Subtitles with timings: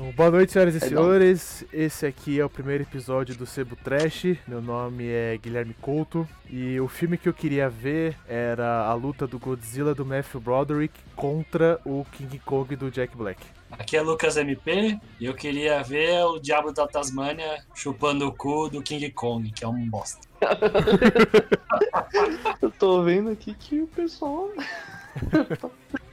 [0.00, 1.62] Então, boa noite, senhoras e é senhores.
[1.70, 4.38] Esse aqui é o primeiro episódio do Sebo Trash.
[4.48, 6.26] Meu nome é Guilherme Couto.
[6.48, 10.98] E o filme que eu queria ver era a luta do Godzilla do Matthew Broderick
[11.14, 13.44] contra o King Kong do Jack Black.
[13.72, 18.70] Aqui é Lucas MP e eu queria ver o Diabo da Tasmânia chupando o cu
[18.70, 20.26] do King Kong, que é um bosta.
[22.62, 24.48] eu tô vendo aqui que o pessoal.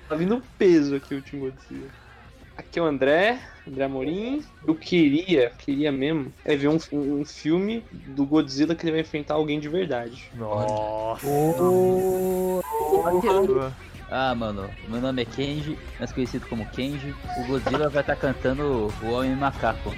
[0.10, 2.07] tá vindo peso aqui o Team Godzilla.
[2.58, 4.44] Aqui é o André, André Amorim.
[4.66, 9.36] Eu queria, queria mesmo, é ver um, um filme do Godzilla que ele vai enfrentar
[9.36, 10.32] alguém de verdade.
[10.36, 11.28] Nossa!
[11.28, 12.62] Oh, oh,
[14.10, 17.14] ah, mano, meu nome é Kenji, mais conhecido como Kenji.
[17.38, 19.94] O Godzilla vai estar tá cantando o Homem Macaco.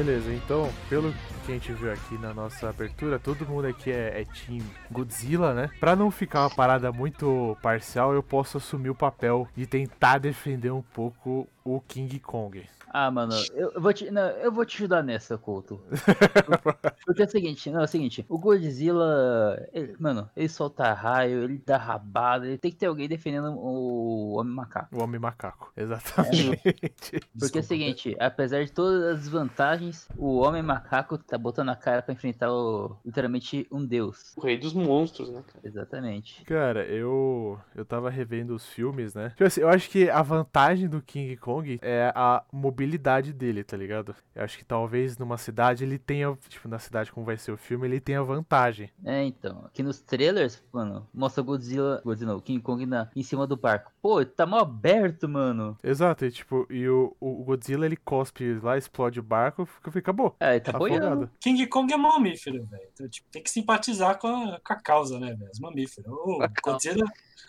[0.00, 1.12] Beleza, então, pelo
[1.44, 5.52] que a gente viu aqui na nossa abertura, todo mundo aqui é, é Team Godzilla,
[5.52, 5.68] né?
[5.78, 10.70] Pra não ficar uma parada muito parcial, eu posso assumir o papel de tentar defender
[10.70, 12.66] um pouco o King Kong.
[12.92, 15.80] Ah, mano, eu, eu, vou te, não, eu vou te ajudar nessa, Couto.
[17.06, 21.44] Porque é o seguinte, não, é o seguinte, o Godzilla, ele, mano, ele solta raio,
[21.44, 24.96] ele dá rabada, ele tem que ter alguém defendendo o Homem Macaco.
[24.96, 26.60] O Homem Macaco, exatamente.
[26.64, 31.68] É, porque é o seguinte, apesar de todas as vantagens, o Homem Macaco tá botando
[31.68, 34.34] a cara pra enfrentar o, literalmente um deus.
[34.36, 35.60] O rei dos monstros, né, cara?
[35.64, 36.44] Exatamente.
[36.44, 39.30] Cara, eu eu tava revendo os filmes, né?
[39.30, 43.62] Tipo assim, eu acho que a vantagem do King Kong é a mobilidade mobilidade dele,
[43.62, 44.14] tá ligado?
[44.34, 47.56] Eu acho que talvez numa cidade ele tenha, tipo, na cidade como vai ser o
[47.56, 48.90] filme, ele tenha vantagem.
[49.04, 49.64] É, então.
[49.66, 53.92] Aqui nos trailers, mano, mostra Godzilla, Godzilla não, King Kong na, em cima do barco.
[54.00, 55.78] Pô, tá mal aberto, mano.
[55.82, 60.10] Exato, e tipo, e o, o Godzilla ele cospe lá, explode o barco, fica, fica
[60.10, 60.34] acabou.
[60.40, 61.30] É, ele tá boiando.
[61.38, 62.88] King Kong é mamífero, velho.
[62.94, 65.50] Então, tipo, tem que simpatizar com a, com a causa, né, velho?
[65.52, 66.10] Os mamíferos.
[66.10, 67.04] O Godzilla.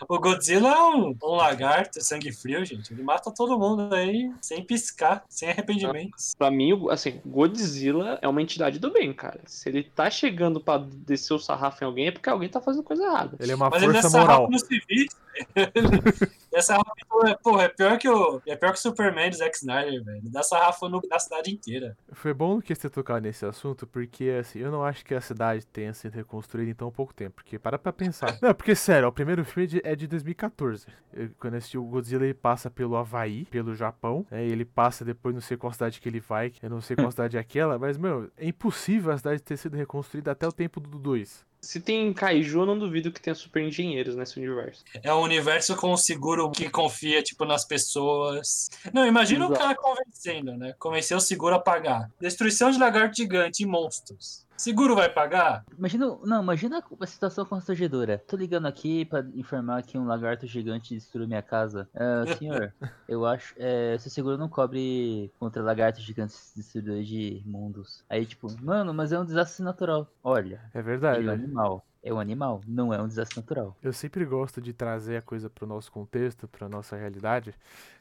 [0.07, 2.94] O Godzilla é um, um, lagarto, sangue frio, gente.
[2.94, 6.35] Ele mata todo mundo aí sem piscar, sem arrependimentos.
[6.38, 9.40] Pra mim, assim, Godzilla é uma entidade do bem, cara.
[9.46, 12.84] Se ele tá chegando pra descer o sarrafo em alguém, é porque alguém tá fazendo
[12.84, 13.38] coisa errada.
[13.40, 14.50] Ele é uma Mas força ele é moral.
[14.50, 15.07] No civil,
[16.53, 18.42] essa rafa, porra, é pior que o.
[18.46, 20.22] É pior que o Superman do Zack Snyder, velho.
[20.25, 21.97] Dá sarrafo no, na cidade inteira.
[22.12, 25.66] Foi bom que você tocar nesse assunto, porque assim, eu não acho que a cidade
[25.66, 27.36] tenha sido reconstruída em tão pouco tempo.
[27.36, 28.38] Porque para pra pensar.
[28.41, 30.88] não, porque sério, o primeiro filme é de 2014.
[31.14, 34.25] Eu, quando assisti o Godzilla, ele passa pelo Havaí, pelo Japão.
[34.30, 36.52] Né, ele passa depois, não sei qual cidade que ele vai.
[36.62, 39.78] Eu não sei qual cidade é aquela, mas, meu, é impossível a cidade ter sido
[39.78, 41.50] reconstruída até o tempo do 2.
[41.61, 44.83] Se tem kaiju, eu não duvido que tenha super engenheiros nesse universo.
[45.03, 48.69] É um universo com um seguro que confia, tipo, nas pessoas.
[48.91, 49.59] Não, imagina Exato.
[49.59, 50.73] o cara convencendo, né?
[50.79, 52.09] Convencer o seguro a pagar.
[52.19, 54.44] Destruição de lagarto gigante e monstros.
[54.61, 55.66] Seguro vai pagar?
[55.75, 58.23] Imagina, não, imagina a situação constrangedora.
[58.27, 61.89] Tô ligando aqui para informar que um lagarto gigante destruiu minha casa.
[61.95, 62.72] Uh, senhor,
[63.09, 68.03] eu acho, é, seu seguro não cobre contra lagartos gigantes destruidores de mundos.
[68.07, 70.07] Aí, tipo, mano, mas é um desastre natural.
[70.23, 70.61] Olha.
[70.75, 71.25] É verdade.
[71.25, 73.78] É um animal é um animal, não é um desastre natural.
[73.81, 77.53] Eu sempre gosto de trazer a coisa para o nosso contexto, para nossa realidade.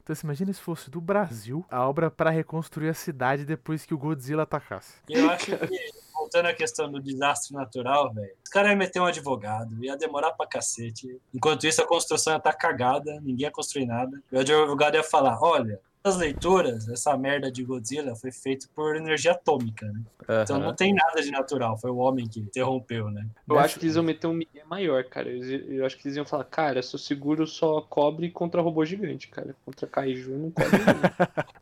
[0.03, 3.92] Então, você imagina se fosse do Brasil a obra para reconstruir a cidade depois que
[3.92, 4.94] o Godzilla atacasse.
[5.09, 5.54] Eu acho que
[6.21, 10.33] voltando à questão do desastre natural, velho, os caras iam meter um advogado, ia demorar
[10.33, 11.19] pra cacete.
[11.35, 14.23] Enquanto isso, a construção ia estar tá cagada, ninguém ia construir nada.
[14.31, 18.97] E o advogado ia falar: olha, as leituras, essa merda de Godzilla foi feito por
[18.97, 20.00] energia atômica, né?
[20.28, 20.43] Uhum.
[20.43, 23.27] Então não tem nada de natural, foi o homem que interrompeu, né?
[23.49, 25.28] Eu acho que eles iam meter um migué maior, cara.
[25.28, 29.55] Eu acho que eles iam falar, cara, seu seguro só cobre contra robô gigante, cara.
[29.65, 30.78] Contra Kaiju não cobre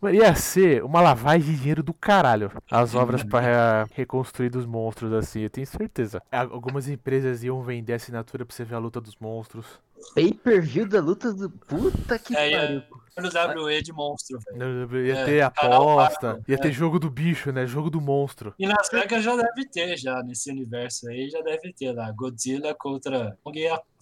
[0.03, 0.11] não.
[0.13, 2.53] Ia ser uma lavagem de dinheiro do caralho.
[2.71, 6.23] As obras para reconstruir dos monstros, assim, eu tenho certeza.
[6.31, 9.67] Algumas empresas iam vender assinatura pra você ver a luta dos monstros.
[10.15, 11.51] Pay-per-view da luta do.
[11.51, 12.83] Puta que é, pariu.
[13.19, 15.07] No WWE de monstro, velho.
[15.07, 16.73] Ia é, ter aposta, ia ter é.
[16.73, 17.67] jogo do bicho, né?
[17.67, 18.55] Jogo do monstro.
[18.59, 22.13] E Las Vegas já deve ter, já, nesse universo aí, já deve ter lá.
[22.13, 23.37] Godzilla contra.
[23.43, 23.59] Kong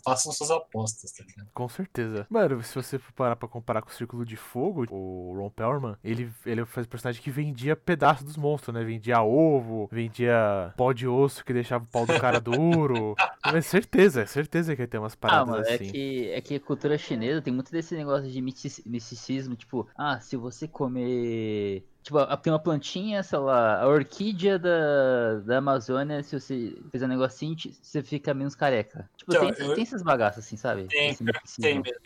[0.06, 1.48] façam suas apostas, tá ligado?
[1.52, 2.28] Com certeza.
[2.30, 5.96] Mano, se você for parar pra comparar com o Círculo de Fogo, o Ron Perlman,
[6.04, 8.84] ele, ele faz personagem que vendia pedaços dos monstros, né?
[8.84, 13.16] Vendia ovo, vendia pó de osso que deixava o pau do cara duro.
[13.44, 15.88] Mas certeza, certeza que ia ter umas paradas ah, mano, é assim.
[15.88, 20.20] É que, é que a cultura chinesa tem muito desse negócio de misticismo, tipo, ah,
[20.20, 26.22] se você comer Tipo, a- tem uma plantinha, sei lá, a orquídea da, da Amazônia,
[26.22, 29.10] se você fizer um negocinho, você fica menos careca.
[29.16, 30.84] Tipo, Então, tem, eu- tem essas bagaças assim, sabe?
[30.84, 31.24] Tem, Assim,
[31.60, 31.98] tem mesmo.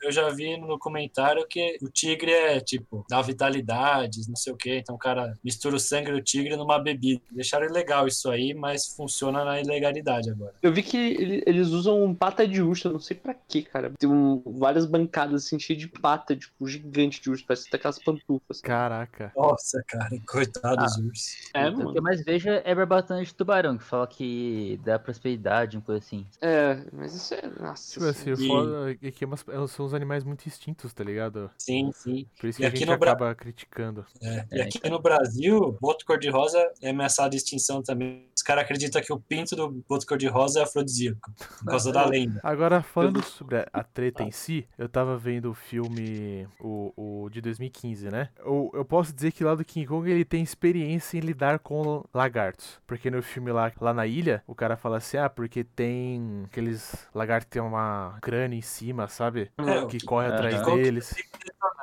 [0.00, 4.56] Eu, já vi no comentário que o tigre é, tipo, dá vitalidade, não sei o
[4.56, 4.78] quê.
[4.78, 7.20] Então o cara mistura o sangue do tigre numa bebida.
[7.32, 10.54] Deixaram ilegal isso aí, mas funciona na ilegalidade agora.
[10.62, 13.90] Eu vi que ele- eles usam pata de urso, eu não sei pra quê, cara.
[13.98, 17.98] Tem um- várias bancadas assim, cheias de pata, tipo, gigante de urso, parece até aquelas
[17.98, 18.60] pantufas.
[18.60, 19.32] Caraca.
[19.50, 21.50] Nossa, cara, coitado dos ursos.
[21.54, 22.02] É, O que eu mano.
[22.02, 26.26] mais vejo é barbatana de tubarão, que fala que dá prosperidade, uma coisa assim.
[26.40, 27.42] É, mas isso é.
[27.60, 27.92] Nossa.
[27.92, 28.32] Tipo assim.
[28.32, 31.50] E- foda é que é umas- são os animais muito extintos, tá ligado?
[31.58, 32.26] Sim, sim.
[32.40, 34.04] Por isso E que a gente no Bra- acaba criticando.
[34.22, 34.46] É.
[34.52, 38.28] E É, aqui no Brasil, boto cor-de-rosa é ameaçado de extinção também.
[38.48, 42.40] Caras acreditam que o pinto do boto cor-de-rosa é afrodisíaco, por causa da lenda.
[42.42, 47.42] Agora, falando sobre a, treta em si, eu tava vendo o filme, o, o de
[47.42, 48.30] 2015, né?
[48.38, 52.02] Eu, eu posso dizer que lá do King Kong ele tem experiência em lidar com
[52.14, 52.80] lagartos.
[52.86, 57.06] Porque no filme lá, lá na ilha, o cara fala assim, ah, porque tem aqueles
[57.14, 59.52] lagartos que tem uma grana em cima, sabe?
[59.58, 60.74] É, Que corre atrás Aham.
[60.74, 61.14] deles.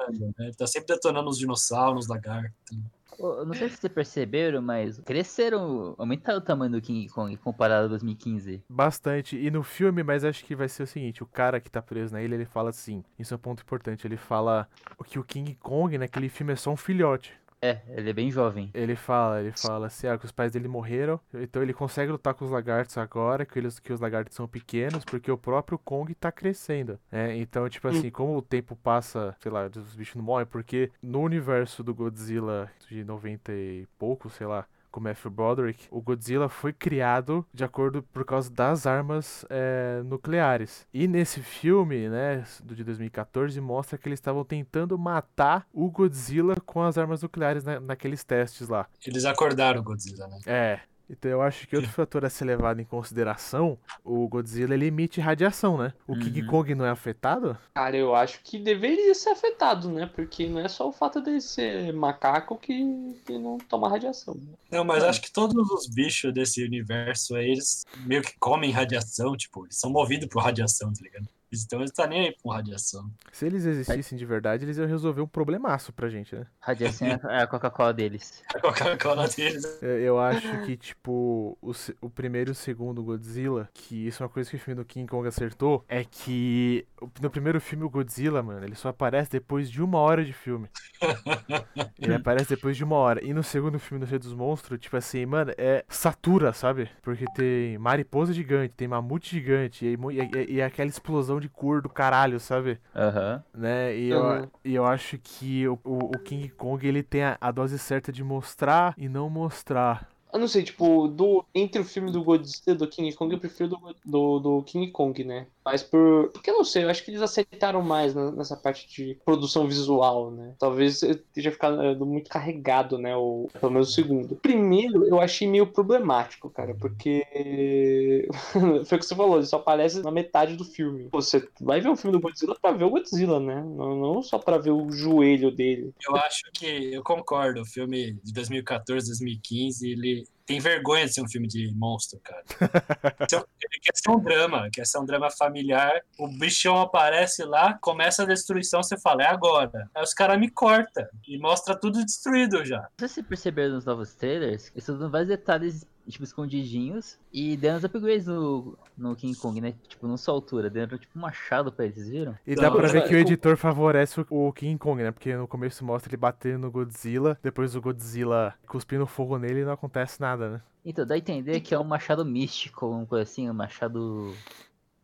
[0.09, 0.31] Né?
[0.39, 2.75] Ele tá sempre detonando os dinossauros, os lagartos.
[3.17, 7.85] Eu não sei se vocês perceberam, mas cresceram, aumentaram o tamanho do King Kong comparado
[7.85, 8.63] a 2015.
[8.69, 9.37] Bastante.
[9.37, 12.13] E no filme, mas acho que vai ser o seguinte: o cara que tá preso
[12.13, 13.03] na ilha, ele fala assim.
[13.17, 14.05] Isso é um ponto importante.
[14.05, 14.67] Ele fala
[15.05, 17.33] que o King Kong, naquele filme, é só um filhote.
[17.61, 18.69] É, ele é bem jovem.
[18.73, 22.33] Ele fala, ele fala assim, ah, que os pais dele morreram, então ele consegue lutar
[22.33, 26.13] com os lagartos agora, que, eles, que os lagartos são pequenos, porque o próprio Kong
[26.13, 27.35] tá crescendo, né?
[27.37, 31.21] Então, tipo assim, como o tempo passa, sei lá, os bichos não morrem, porque no
[31.21, 36.47] universo do Godzilla de 90 e pouco, sei lá, com o Matthew Broderick, o Godzilla
[36.47, 40.87] foi criado de acordo por causa das armas é, nucleares.
[40.93, 46.55] E nesse filme, né, do de 2014, mostra que eles estavam tentando matar o Godzilla
[46.65, 48.87] com as armas nucleares na- naqueles testes lá.
[49.05, 50.39] Eles acordaram o Godzilla, né?
[50.45, 50.79] É.
[51.09, 55.21] Então eu acho que outro fator a ser levado em consideração, o Godzilla ele emite
[55.21, 55.93] radiação, né?
[56.07, 56.47] O King Uhum.
[56.47, 57.57] Kong não é afetado?
[57.75, 60.09] Cara, eu acho que deveria ser afetado, né?
[60.13, 64.35] Porque não é só o fato dele ser macaco que, que não toma radiação.
[64.71, 69.35] Não, mas acho que todos os bichos desse universo aí, eles meio que comem radiação,
[69.37, 71.27] tipo, eles são movidos por radiação, tá ligado?
[71.63, 73.09] Então eles estão nem aí com radiação.
[73.31, 76.45] Se eles existissem de verdade, eles iam resolver um problemaço pra gente, né?
[76.59, 78.43] Radiação é a Coca-Cola deles.
[78.53, 79.63] A Coca-Cola deles.
[79.81, 81.71] Eu, eu acho que, tipo, o,
[82.01, 84.85] o primeiro e o segundo Godzilla, que isso é uma coisa que o filme do
[84.85, 89.31] King Kong acertou, é que o- no primeiro filme o Godzilla, mano, ele só aparece
[89.31, 90.67] depois de uma hora de filme.
[91.99, 93.23] Ele aparece depois de uma hora.
[93.23, 96.89] E no segundo filme do Rei dos Monstros, tipo assim, mano, é satura, sabe?
[97.01, 101.81] Porque tem mariposa gigante, tem mamute gigante, e, e, e- e aquela explosão de cor
[101.81, 102.79] do caralho, sabe?
[102.95, 103.43] Aham.
[103.53, 103.95] né?
[103.97, 104.51] E, eu, Uhum.
[104.63, 108.11] e eu acho que o, o, o King Kong ele tem a, a dose certa
[108.11, 110.09] de mostrar e não mostrar.
[110.33, 113.39] Eu não sei, tipo, do, entre o filme do Godzilla e do King Kong, eu
[113.39, 115.47] prefiro do, do, do King Kong, né?
[115.65, 116.29] Mas por.
[116.31, 120.29] Porque eu não sei, eu acho que eles aceitaram mais nessa parte de produção visual,
[120.29, 120.53] né?
[120.59, 123.15] Talvez esteja ficando muito carregado, né?
[123.15, 124.35] O, pelo menos o segundo.
[124.35, 128.27] Primeiro, eu achei meio problemático, cara, porque.
[128.85, 131.09] Foi o que você falou, ele só aparece na metade do filme.
[131.11, 133.55] Você vai ver um filme do Godzilla pra ver o Godzilla, né?
[133.55, 135.91] Não, não só pra ver o joelho dele.
[136.07, 141.21] Eu acho que, eu concordo, o filme de 2014, 2015, ele tem vergonha de ser
[141.21, 142.43] um filme de monstro, cara.
[143.21, 146.01] Então, Ele quer ser um drama, quer ser um drama familiar.
[146.19, 149.89] O bichão aparece lá, começa a destruição, você fala, é agora.
[149.95, 152.81] Aí os caras me cortam e mostra tudo destruído já.
[152.81, 157.17] Não sei se vocês perceberam nos novos trailers, estão dando vários detalhes, tipo, escondidinhos.
[157.31, 159.73] E deram uns upgrades no, no King Kong, né?
[159.87, 162.37] Tipo, não só altura, deram tipo um machado pra eles, viram?
[162.45, 165.11] E Não, dá pra ver que o editor favorece o, o King Kong, né?
[165.11, 169.65] Porque no começo mostra ele batendo no Godzilla, depois o Godzilla cuspindo fogo nele e
[169.65, 170.61] não acontece nada, né?
[170.83, 174.33] Então, dá a entender que é um machado místico, uma coisa assim, um machado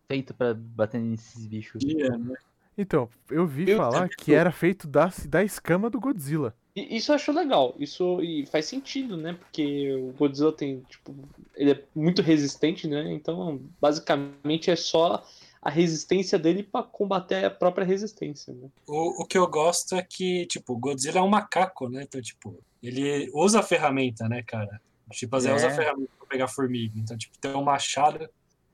[0.08, 1.82] feito pra bater nesses bichos.
[1.84, 2.36] Dia, né?
[2.78, 6.56] Então, eu vi Eu falar também que era feito da, da escama do Godzilla.
[6.76, 9.34] E isso eu acho legal, isso e faz sentido, né?
[9.34, 11.14] Porque o Godzilla tem, tipo,
[11.56, 13.12] ele é muito resistente, né?
[13.12, 15.24] Então, basicamente é só
[15.62, 18.70] a resistência dele pra combater a própria resistência, né?
[18.88, 22.04] O, o que eu gosto é que, tipo, o Godzilla é um macaco, né?
[22.04, 24.82] Então, tipo, ele usa a ferramenta, né, cara?
[25.12, 25.56] Tipo, Zé É.
[25.56, 26.98] usa a ferramenta pra pegar formiga.
[26.98, 28.28] Então, tipo, ter um machado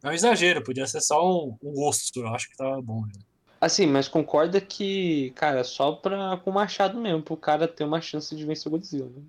[0.04, 3.02] é um exagero, podia ser só um, um osso, eu acho que tava bom.
[3.02, 3.14] Né?
[3.60, 8.36] Assim, mas concorda que, cara, só pra, com machado mesmo, pro cara ter uma chance
[8.36, 9.22] de vencer o Godzilla, né?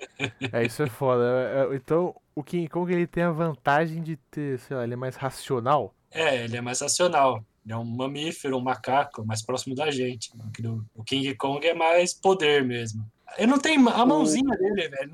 [0.52, 1.24] É, isso é foda.
[1.24, 4.94] É, é, Então, o King Kong ele tem a vantagem de ter, sei lá, ele
[4.94, 5.94] é mais racional.
[6.10, 7.44] É, ele é mais racional.
[7.64, 10.30] Ele é um mamífero, um macaco, mais próximo da gente.
[10.64, 13.06] O O King Kong é mais poder mesmo.
[13.36, 15.12] Ele não tem a mãozinha dele, velho.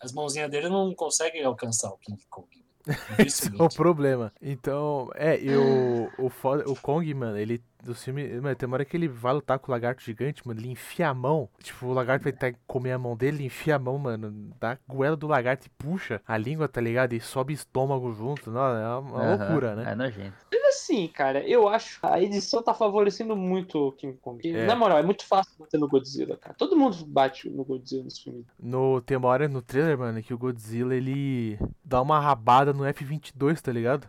[0.00, 2.63] As mãozinhas dele não conseguem alcançar o King Kong.
[3.18, 4.32] Esse é o problema.
[4.40, 7.62] Então, é, e o, o, foda- o Kong, mano, ele.
[7.82, 8.26] Do filme.
[8.40, 10.58] Mano, tem uma hora que ele vai lutar com o lagarto gigante, mano.
[10.58, 11.50] Ele enfia a mão.
[11.62, 14.50] Tipo, o lagarto vai tentar comer a mão dele, ele enfia a mão, mano.
[14.58, 17.12] Dá a goela do lagarto e puxa a língua, tá ligado?
[17.12, 18.50] E sobe estômago junto.
[18.50, 19.92] Não, é uma, uma Aham, loucura, né?
[19.92, 20.34] É nojento.
[20.74, 24.46] Assim, cara, eu acho a edição tá favorecendo muito o King Kong.
[24.48, 24.66] É.
[24.66, 26.54] Na moral, é muito fácil bater no Godzilla, cara.
[26.58, 28.44] Todo mundo bate no Godzilla nesse filme.
[28.58, 32.84] No, tem uma hora no trailer, mano, que o Godzilla ele dá uma rabada no
[32.84, 34.08] F-22, tá ligado?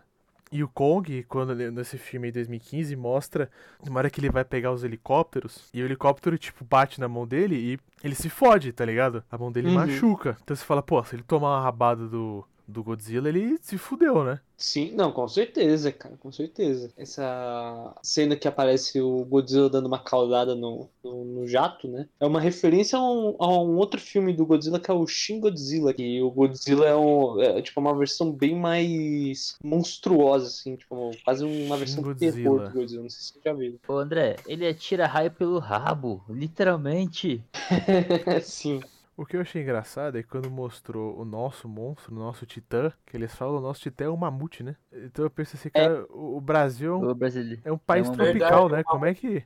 [0.50, 3.50] E o Kong, quando nesse filme aí 2015, mostra
[3.84, 7.26] uma hora que ele vai pegar os helicópteros e o helicóptero, tipo, bate na mão
[7.26, 9.24] dele e ele se fode, tá ligado?
[9.30, 9.74] A mão dele Uhum.
[9.74, 10.36] machuca.
[10.42, 14.24] Então você fala, pô, se ele tomar uma rabada do, do Godzilla, ele se fudeu,
[14.24, 14.40] né?
[14.56, 16.90] Sim, não, com certeza, cara, com certeza.
[16.96, 22.08] Essa cena que aparece o Godzilla dando uma caudada no, no, no jato, né?
[22.18, 25.40] É uma referência a um, a um outro filme do Godzilla que é o Shin
[25.40, 31.10] Godzilla, que o Godzilla é, um, é tipo uma versão bem mais monstruosa, assim, tipo,
[31.22, 32.68] quase uma versão de terror Godzilla.
[32.70, 33.78] do Godzilla, não sei se você já viu.
[33.86, 37.44] Ô André, ele atira raio pelo rabo, literalmente.
[38.42, 38.80] Sim.
[39.16, 42.92] O que eu achei engraçado é que quando mostrou o nosso monstro, o nosso titã,
[43.06, 44.76] que eles falam o nosso titã é um mamute, né?
[44.92, 47.18] Então eu pensei assim, cara, o o Brasil é um,
[47.64, 48.80] é um país um- tropical, Verdade, né?
[48.80, 49.42] é Como é que.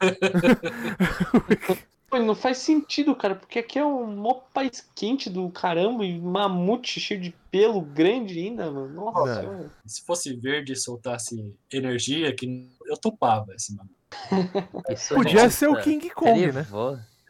[2.08, 6.20] Pô, não faz sentido, cara, porque aqui é um mó país quente do caramba e
[6.20, 8.94] mamute cheio de pelo grande ainda, mano.
[8.94, 9.70] Nossa, mano.
[9.86, 13.90] Se fosse verde e soltasse energia, que eu topava esse mano.
[14.88, 16.64] Isso Podia é ser o King Kong, né?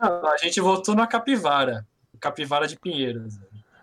[0.00, 1.86] Não, a gente voltou na capivara.
[2.20, 3.38] Capivara de Pinheiros.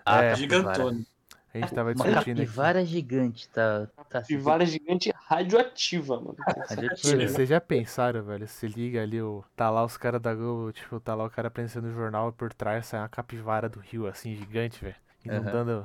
[0.05, 0.35] Ah, É.
[0.35, 1.05] Gigantona.
[1.53, 2.45] A gente tava Uma discutindo aqui.
[2.47, 3.85] capivara gigante, tá?
[3.95, 6.35] tá Capivara gigante radioativa, mano.
[6.67, 7.15] radioativa.
[7.15, 8.47] Mano, vocês já pensaram, velho?
[8.47, 9.43] Se liga ali, o...
[9.55, 12.31] tá lá os caras da Globo, tipo, tá lá o cara pensando no jornal e
[12.31, 14.95] por trás sai uma capivara do rio, assim, gigante, velho.
[15.25, 15.83] Inundando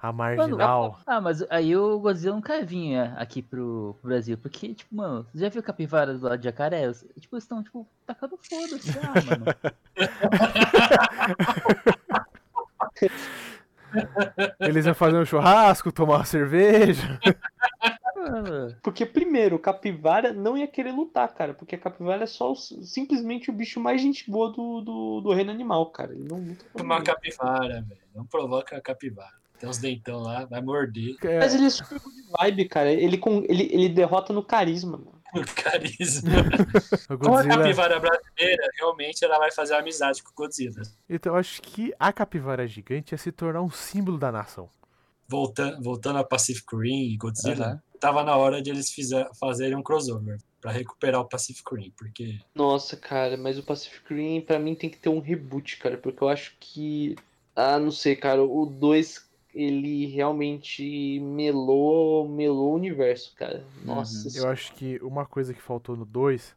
[0.00, 0.98] a marginal.
[1.06, 5.38] Ah, mas aí o Godzilla nunca vinha aqui pro, pro Brasil, porque, tipo, mano, você
[5.38, 6.92] já viu capivara do lado de jacaré?
[6.92, 9.44] Tipo, eles estão, tipo, tacando foda-se, ah, mano.
[14.60, 17.18] Eles iam fazer um churrasco, tomar uma cerveja.
[18.30, 21.54] Mano, Porque, primeiro, o capivara não ia querer lutar, cara.
[21.54, 25.32] Porque a capivara é só o- simplesmente o bicho mais gente boa do, do, do
[25.32, 26.12] reino animal, cara.
[26.12, 27.14] Ele não luta com Uma ninguém.
[27.14, 28.00] capivara, velho.
[28.14, 29.32] Não provoca a capivara.
[29.58, 31.16] Tem uns dentão lá, vai morder.
[31.22, 32.92] É, Mas ele é super good vibe, cara.
[32.92, 35.14] Ele, com, ele, ele derrota no carisma, mano.
[35.34, 36.30] O carisma.
[37.10, 40.82] o Como a capivara brasileira, realmente ela vai fazer amizade com o Godzilla.
[41.10, 44.68] Então eu acho que a capivara gigante ia se tornar um símbolo da nação.
[45.26, 47.82] Voltando, voltando a Pacific Rim e Godzilla, Aham.
[48.00, 52.40] Tava na hora de eles fizer, fazerem um crossover pra recuperar o Pacific Rim, porque
[52.54, 56.22] Nossa, cara, mas o Pacific Rim pra mim tem que ter um reboot, cara, porque
[56.22, 57.16] eu acho que.
[57.54, 63.64] Ah, não sei, cara, o 2 ele realmente melou, melou o universo, cara.
[63.84, 64.34] Nossa Uhum.
[64.34, 66.56] Eu acho que uma coisa que faltou no 2,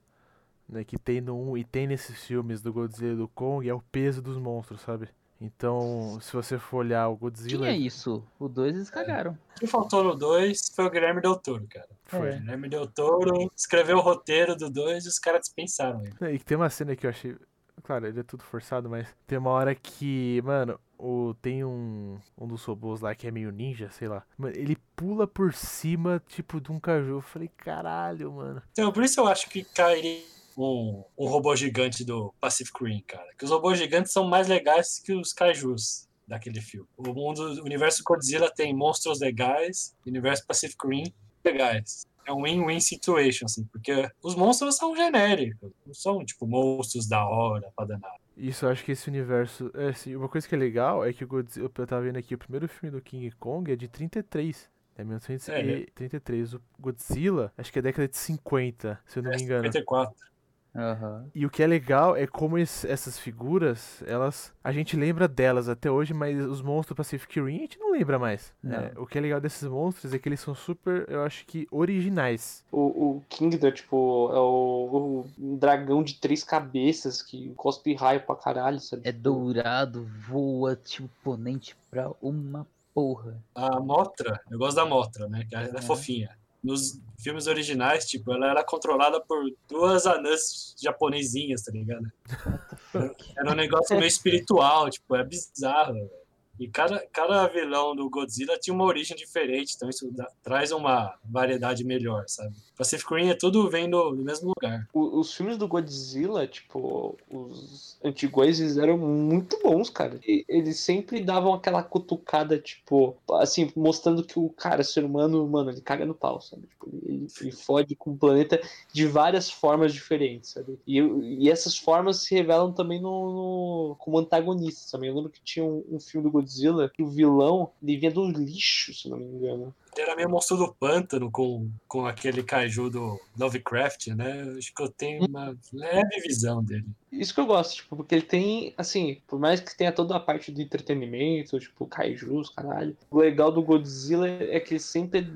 [0.67, 3.73] né, que tem no 1 e tem nesses filmes do Godzilla e do Kong, é
[3.73, 5.09] o peso dos monstros, sabe?
[5.39, 7.67] Então, se você for olhar o Godzilla.
[7.67, 8.23] tinha isso.
[8.39, 9.37] O 2 eles cagaram.
[9.55, 11.87] o que faltou no 2 foi o Guilherme Del Toro, cara.
[12.05, 12.29] Foi.
[12.29, 12.35] É.
[12.35, 16.13] O Guilherme Del Toro escreveu o roteiro do 2 e os caras dispensaram ele.
[16.21, 17.35] É, E tem uma cena que eu achei.
[17.83, 22.47] Claro, ele é tudo forçado, mas tem uma hora que, mano, o, tem um, um
[22.47, 24.23] dos robôs lá que é meio ninja, sei lá.
[24.37, 27.11] Mano, ele pula por cima, tipo, de um caju.
[27.17, 28.61] Eu falei, caralho, mano.
[28.71, 30.21] Então, por isso eu acho que cairia
[30.57, 33.27] um, um robô gigante do Pacific Rim, cara.
[33.37, 36.87] Que os robôs gigantes são mais legais que os kaijus daquele filme.
[36.97, 41.13] O mundo, o universo Godzilla tem monstros legais, o universo Pacific Rim
[41.45, 42.05] legais.
[42.25, 47.25] É um win-win situation, assim, porque os monstros são genéricos, não são, tipo, monstros da
[47.25, 48.15] hora pra danar.
[48.35, 49.71] Isso, eu acho que esse universo.
[49.73, 51.71] É, assim, uma coisa que é legal é que o Godzilla.
[51.75, 54.69] Eu tava vendo aqui, o primeiro filme do King Kong é de 33.
[54.97, 56.55] É 1933.
[56.55, 59.63] O Godzilla, acho que é década de 50, se eu não me engano.
[59.63, 60.27] 54.
[60.75, 61.25] Aham.
[61.33, 64.53] E o que é legal é como esse- essas figuras, elas.
[64.63, 67.91] A gente lembra delas até hoje, mas os monstros do Pacific Rim a gente não
[67.91, 68.53] lembra mais.
[68.61, 68.75] Não.
[68.75, 71.67] É, o que é legal desses monstros é que eles são super, eu acho que,
[71.71, 72.63] originais.
[72.71, 72.79] O,
[73.17, 78.79] o Kingdra, tipo, é o, o dragão de três cabeças que cospe raio pra caralho,
[78.79, 79.01] sabe?
[79.05, 83.35] É dourado, voa, tipo, ponente pra uma porra.
[83.55, 85.43] A Motra, eu gosto da Motra, né?
[85.47, 85.81] Que ela é Uhum.
[85.81, 86.29] fofinha.
[86.63, 92.11] Nos filmes originais, tipo, ela era controlada por duas anãs japonesinhas, tá ligado?
[93.37, 95.93] Era um negócio meio espiritual, tipo, é bizarro.
[95.93, 96.26] velho.
[96.59, 101.13] E cada, cada vilão do Godzilla tinha uma origem diferente, então isso dá- traz uma
[101.23, 102.55] variedade melhor, sabe?
[102.77, 104.87] Pacific Rim é tudo vem do, do mesmo lugar.
[104.93, 110.19] O- os filmes do Godzilla, tipo, os antigos, eles eram muito bons, cara.
[110.27, 115.71] E eles sempre davam aquela cutucada, tipo, assim, mostrando que o cara, ser humano, mano,
[115.71, 116.63] ele caga no pau, sabe?
[116.67, 118.59] Tipo, ele, ele fode com o planeta
[118.93, 120.79] de várias formas diferentes, sabe?
[120.87, 125.09] E, e essas formas se revelam também no, no- como antagonistas também.
[125.09, 126.46] Eu lembro que tinha um, um filme do Godzilla
[126.93, 129.73] que o vilão, ele vinha do lixo, se não me engano.
[129.97, 134.55] Era meio monstro do pântano com, com aquele kaiju do Lovecraft, né?
[134.57, 136.85] Acho que eu tenho uma leve visão dele.
[137.11, 140.19] Isso que eu gosto, tipo, porque ele tem, assim, por mais que tenha toda a
[140.19, 145.27] parte do entretenimento, tipo, kaijus, caralho, o legal do Godzilla é que ele sempre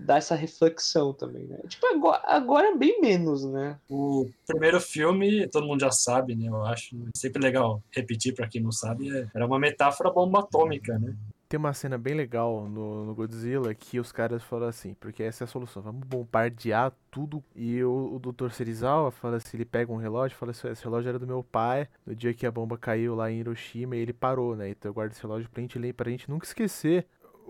[0.00, 1.58] dá essa reflexão também, né?
[1.68, 3.78] Tipo, agora, agora é bem menos, né?
[3.88, 6.48] O primeiro filme, todo mundo já sabe, né?
[6.48, 10.98] Eu acho sempre legal repetir pra quem não sabe, é- era uma metáfora bomba atômica,
[10.98, 11.14] né?
[11.48, 15.42] Tem uma cena bem legal no, no Godzilla que os caras falam assim, porque essa
[15.42, 17.42] é a solução, vamos bombardear tudo.
[17.56, 18.50] E o, o Dr.
[18.52, 21.42] Serizawa fala assim, ele pega um relógio e fala assim, esse relógio era do meu
[21.42, 24.68] pai, no dia que a bomba caiu lá em Hiroshima e ele parou, né?
[24.70, 27.04] Então eu guardo esse relógio pra gente, pra gente nunca esquecer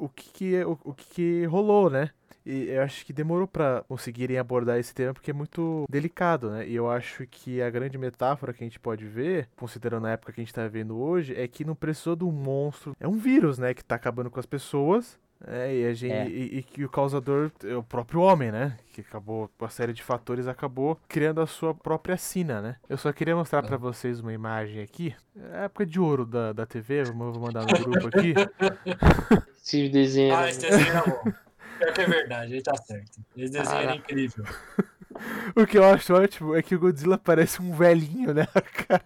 [0.05, 2.11] o que, que, o, o que, que rolou, né?
[2.45, 6.67] E eu acho que demorou pra conseguirem abordar esse tema porque é muito delicado, né?
[6.67, 10.33] E eu acho que a grande metáfora que a gente pode ver, considerando a época
[10.33, 12.97] que a gente tá vivendo hoje, é que não precisou de um monstro.
[12.99, 13.75] É um vírus, né?
[13.75, 15.19] Que tá acabando com as pessoas.
[15.47, 16.29] É, e, a gente, É.
[16.29, 18.77] e, e que o causador é o próprio homem, né?
[18.93, 22.77] Que acabou, uma série de fatores, acabou criando a sua própria sina, né?
[22.89, 25.15] Eu só queria mostrar pra vocês uma imagem aqui.
[25.53, 28.35] É a época de ouro da, da TV, eu vou mandar no grupo aqui.
[29.65, 30.35] Esse desenho.
[30.35, 31.33] Ah, esse desenho era bom.
[31.79, 33.21] Pior que é verdade, ele tá certo.
[33.37, 33.97] Esse desenho era Caraca.
[33.97, 34.45] incrível.
[35.55, 38.47] O que eu acho ótimo é que o Godzilla parece um velhinho, né?
[38.55, 39.03] A cara.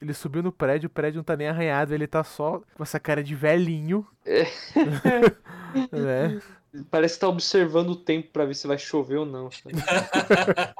[0.00, 2.98] Ele subiu no prédio, o prédio não tá nem arranhado, ele tá só com essa
[2.98, 4.06] cara de velhinho.
[5.92, 6.40] Né?
[6.90, 9.50] Parece que tá observando o tempo pra ver se vai chover ou não.
[9.50, 10.72] Será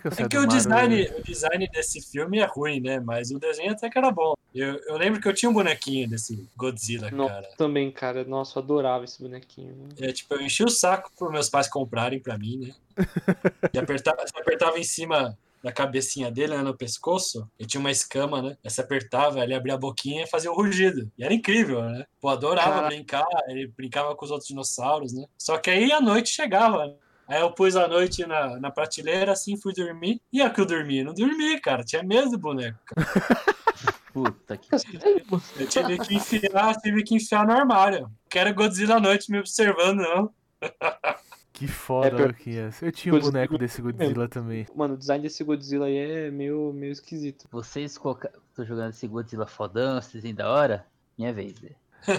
[0.00, 2.98] que eu É que o design, o design desse filme é ruim, né?
[2.98, 4.34] Mas o desenho até que era bom.
[4.54, 7.48] Eu, eu lembro que eu tinha um bonequinho desse Godzilla, Nossa, cara.
[7.56, 8.24] também, cara.
[8.24, 9.74] Nossa, eu adorava esse bonequinho.
[9.76, 10.08] né?
[10.08, 12.74] É, tipo, eu enchi o saco pros meus pais comprarem pra mim, né?
[13.72, 18.40] E apertava, apertava em cima da cabecinha dele, né, no pescoço, e tinha uma escama,
[18.40, 18.56] né?
[18.64, 21.10] Aí você apertava, ele abria a boquinha e fazia o rugido.
[21.18, 22.06] E era incrível, né?
[22.20, 25.26] Pô, adorava brincar, ele brincava com os outros dinossauros, né?
[25.38, 26.94] Só que aí a noite chegava, né?
[27.28, 30.20] Aí eu pus a noite na, na prateleira, assim, fui dormir.
[30.32, 31.04] E a que eu dormi?
[31.04, 31.84] Não dormi, cara.
[31.84, 32.78] Tinha medo do boneco.
[34.12, 34.68] Puta que.
[34.74, 38.10] Eu tive que enfiar, tive que enfiar no armário.
[38.28, 40.34] Quero Godzilla à noite me observando, não.
[41.60, 42.80] Que foda, É, pior- Luquinhas.
[42.82, 44.66] Eu tinha um boneco desse Godzilla também.
[44.74, 47.46] Mano, o design desse Godzilla aí é meio, meio esquisito.
[47.52, 48.38] Vocês colocaram.
[48.56, 50.86] Tô jogando esse Godzilla fodão, esse desenho da hora?
[51.18, 51.70] Minha vez, né?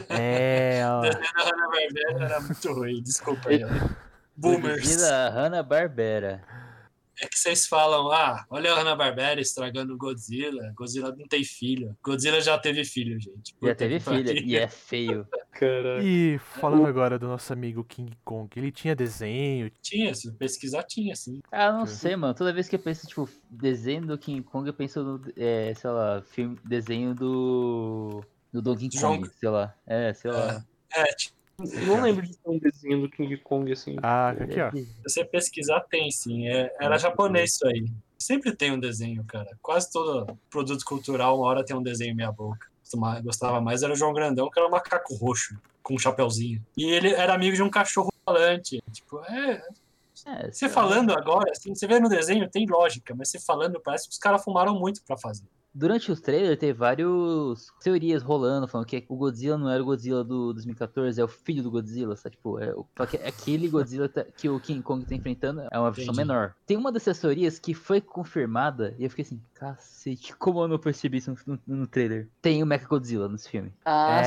[0.09, 1.01] É, ó.
[1.09, 1.09] Da
[1.43, 3.63] Hanna-Barbera era muito ruim, desculpa aí.
[3.63, 3.67] ó.
[4.37, 4.79] Boomers.
[4.81, 6.43] Godzilla Hanna-Barbera.
[7.21, 10.73] É que vocês falam, ah, olha a Hanna-Barbera estragando o Godzilla.
[10.75, 11.95] Godzilla não tem filho.
[12.03, 13.55] Godzilla já teve filho, gente.
[13.61, 14.37] Já teve pariu.
[14.43, 15.27] e é feio.
[15.53, 16.03] Caraca.
[16.03, 21.15] E falando agora do nosso amigo King Kong, ele tinha desenho, Tinha, se pesquisar tinha,
[21.15, 21.41] sim.
[21.51, 22.33] Ah, não sei, mano.
[22.33, 25.89] Toda vez que eu penso, tipo, desenho do King Kong, eu penso no, é, sei
[25.91, 28.23] lá, filme, desenho do.
[28.51, 29.75] do Donkey Kong, sei lá.
[29.85, 30.65] É, sei lá.
[30.95, 31.40] É, tinha.
[31.85, 33.95] Não lembro de ter um desenho do King Kong assim.
[34.01, 34.71] Ah, aqui, ó.
[34.71, 36.47] se você pesquisar, tem sim.
[36.47, 37.85] É, era japonês isso aí.
[38.17, 39.49] Sempre tem um desenho, cara.
[39.61, 42.67] Quase todo produto cultural, uma hora tem um desenho meia boca.
[43.23, 46.61] Gostava- mais era o João Grandão, que era um macaco roxo, com um chapeuzinho.
[46.75, 48.81] E ele era amigo de um cachorro falante.
[48.91, 49.61] Tipo, é,
[50.27, 54.05] É, Você falando agora, assim, você vê no desenho, tem lógica, mas você falando, parece
[54.07, 55.45] que os caras fumaram muito pra fazer.
[55.73, 57.07] Durante os trailers, teve várias
[57.81, 61.63] teorias rolando, falando que o Godzilla não era o Godzilla do 2014, é o filho
[61.63, 62.35] do Godzilla, sabe?
[62.35, 65.89] Tipo, é, o- que aquele Godzilla tá- que o King Kong tá enfrentando é uma
[65.91, 66.27] versão Entendi.
[66.27, 66.53] menor.
[66.65, 70.77] Tem uma dessas teorias que foi confirmada, e eu fiquei assim, cacete, como eu não
[70.77, 72.27] percebi isso no, no- no trailer?
[72.41, 73.71] Tem o Mecha Godzilla nesse filme.
[73.85, 74.23] Ah, é...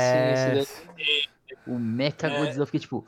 [0.57, 1.34] sim, esse daí.
[1.67, 2.39] O Mecha É.
[2.39, 3.05] Godzilla, eu fiquei tipo,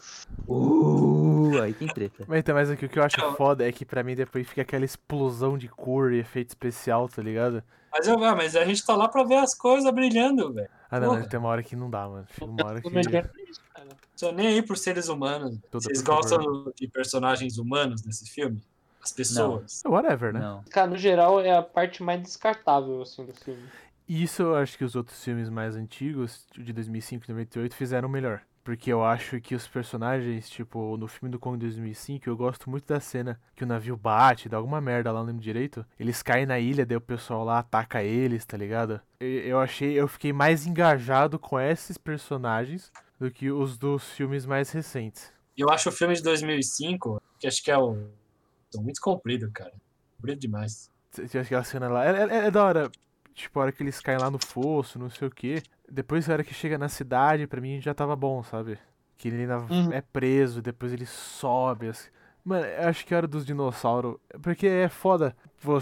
[0.49, 2.25] uh, aí tem treta.
[2.27, 3.35] Mas então, mas aqui, o que eu acho Não.
[3.35, 7.23] foda é que pra mim depois fica aquela explosão de cor e efeito especial, tá
[7.23, 7.63] ligado?
[7.93, 10.69] Mas, eu, mas a gente tá lá pra ver as coisas brilhando, velho.
[10.91, 11.21] Ah, não, Porra.
[11.21, 12.27] mas tem uma hora que não dá, mano.
[12.31, 12.91] Chega uma hora que.
[14.19, 15.59] Tô nem aí pros seres humanos.
[15.71, 16.45] Tudo, Vocês por favor.
[16.45, 18.63] gostam de personagens humanos nesse filme?
[19.03, 19.83] As pessoas?
[19.87, 20.41] Whatever, né?
[20.41, 20.65] Não.
[20.71, 23.63] Cara, no geral é a parte mais descartável assim do filme.
[24.09, 28.09] E isso eu acho que os outros filmes mais antigos, de 2005 e 98, fizeram
[28.09, 28.43] melhor.
[28.63, 32.85] Porque eu acho que os personagens, tipo, no filme do Kong 2005, eu gosto muito
[32.87, 35.87] da cena que o navio bate, dá alguma merda lá, não lembro direito.
[35.99, 39.01] Eles caem na ilha, daí o pessoal lá ataca eles, tá ligado?
[39.21, 42.91] Eu achei, eu fiquei mais engajado com esses personagens
[43.21, 45.33] do que os dos filmes mais recentes.
[45.57, 47.97] Eu acho o filme de 2005, que acho que é o.
[48.71, 49.73] Tô muito comprido, cara.
[50.17, 50.91] Comprido demais.
[51.31, 52.05] Tinha aquela cena lá.
[52.05, 52.91] É, é- é da hora.
[53.37, 55.63] Tipo, a hora que eles caem lá no fosso, não sei o quê.
[55.89, 58.79] Depois, a hora que chega na cidade, pra mim já tava bom, sabe?
[59.17, 59.93] Que ele ainda Uhum.
[59.93, 61.89] é preso, depois ele sobe.
[61.89, 62.09] Assim.
[62.45, 64.17] Mano, eu acho que a hora dos dinossauros.
[64.43, 65.37] Porque é foda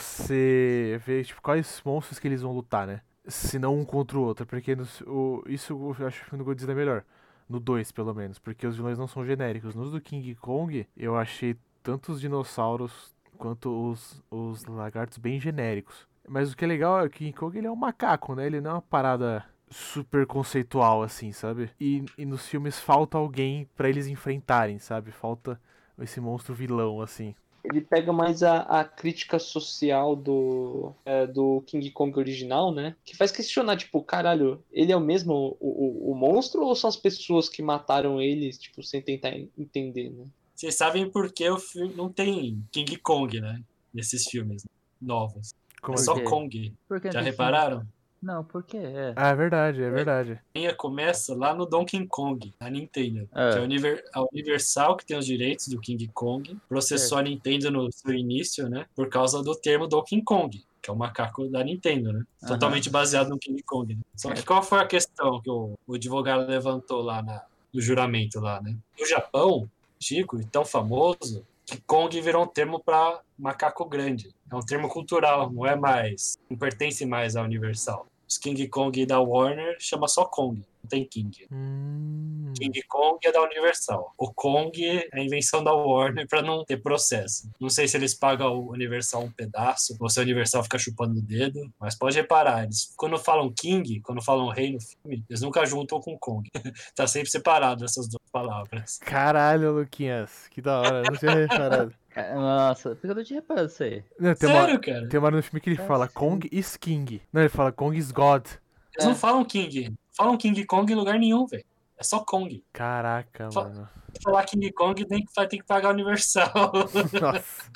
[0.05, 3.01] você ver, tipo, quais monstros que eles vão lutar, né?
[3.27, 4.45] Se não um contra o outro.
[4.47, 7.05] Porque no- o, isso eu acho que no Godzilla é melhor.
[7.49, 8.39] No 2, pelo menos.
[8.39, 9.75] Porque os vilões não são genéricos.
[9.75, 16.07] Nos do King Kong, eu achei tanto os dinossauros quanto os, os lagartos bem genéricos.
[16.29, 18.47] Mas o que é legal é que King Kong ele é um macaco, né?
[18.47, 21.71] Ele não é uma parada super conceitual assim, sabe?
[21.81, 25.11] E, e nos filmes falta alguém pra eles enfrentarem, sabe?
[25.11, 25.61] Falta
[26.01, 27.35] esse monstro vilão assim.
[27.65, 32.95] Ele pega mais a, a crítica social do, é, do King Kong original, né?
[33.03, 36.89] Que faz questionar, tipo, caralho, ele é o mesmo o, o, o monstro ou são
[36.89, 40.27] as pessoas que mataram ele, tipo, sem tentar en- entender, né?
[40.55, 43.63] Vocês sabem por que o filme não tem King Kong, né?
[43.95, 44.65] Nesses filmes
[45.01, 45.55] novos.
[45.85, 46.05] Como É assim?
[46.05, 46.21] só?
[46.25, 46.51] Kong.
[46.51, 47.87] Que Já não tem repararam?
[48.23, 48.79] Não, por quê?
[48.79, 49.13] É.
[49.17, 50.33] Ah, é verdade, é verdade.
[50.55, 53.29] A linha começa lá no Donkey Kong, na Nintendo.
[53.35, 53.51] É.
[53.53, 56.57] Que é a, Univer- a Universal que tem os direitos do King Kong.
[56.67, 58.87] Processou a Nintendo no seu início, né?
[58.97, 60.65] Por causa do termo Donkey Kong.
[60.81, 62.25] Que é o macaco da Nintendo, né?
[62.43, 62.53] Aham.
[62.55, 63.95] Totalmente baseado no King Kong.
[63.95, 64.01] Né?
[64.17, 67.43] Só que qual foi a questão que o, o advogado levantou lá na-
[67.75, 68.75] no juramento lá, né?
[68.99, 69.69] No Japão,
[70.01, 74.35] Chico, e tão famoso, que Kong virou um termo para macaco grande.
[74.51, 78.07] É um termo cultural, não é mais, não pertence mais à Universal.
[78.29, 81.47] Os King Kong da Warner chama só Kong, tem King.
[81.51, 84.13] Hum, King Kong é da Universal.
[84.19, 87.51] O Kong é a invenção da Warner para não ter processo.
[87.61, 91.19] Não sei se eles pagam ao Universal um pedaço, ou se a Universal fica chupando
[91.19, 95.41] o dedo, mas pode reparar, eles, quando falam King, quando falam rei no filme, eles
[95.41, 96.49] nunca juntam com Kong.
[96.95, 98.99] tá sempre separado essas duas palavras.
[98.99, 100.49] Caralho, Luquinhas.
[100.51, 101.95] Que da hora, não tinha reparado.
[102.17, 104.05] É, Nossa, por que eu não tinha reparado isso aí?
[104.21, 105.09] Não, tem, uma, Sério, cara?
[105.09, 107.21] tem uma hora no filme que ele fala Kong is King.
[107.33, 108.47] Não, ele fala Kong is God.
[108.95, 109.93] Eles não falam King.
[110.17, 111.65] Falam King Kong em lugar nenhum, velho.
[111.99, 112.63] É só Kong.
[112.73, 113.89] Caraca, Fa- mano.
[114.15, 116.53] Se falar King Kong, tem que, vai ter que pagar a Universal.
[117.21, 117.71] Nossa.